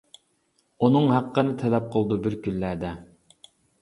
ئۇنىڭ 0.87 1.05
ھەققىنى 1.15 1.53
تەلەپ 1.65 1.91
قىلىدۇ 1.97 2.17
بىر 2.25 2.39
كۈنلەردە. 2.47 2.95